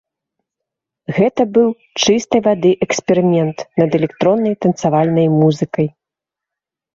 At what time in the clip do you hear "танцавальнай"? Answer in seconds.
4.67-5.27